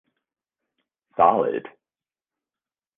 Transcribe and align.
Solid! 1.15 1.67